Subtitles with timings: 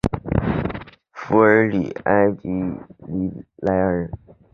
[1.13, 2.75] 弗尔里埃圣
[3.07, 4.09] 伊莱尔。